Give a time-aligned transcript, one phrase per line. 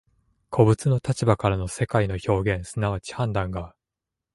[0.49, 3.75] 個物の立場からの世界の表現即ち判断が、